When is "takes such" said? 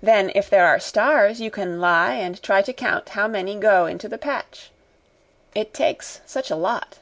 5.74-6.50